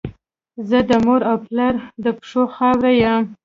[0.69, 3.21] زه د مور او پلار د پښو خاوره یم.